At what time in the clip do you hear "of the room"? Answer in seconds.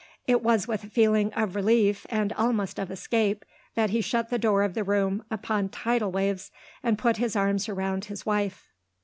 4.63-5.23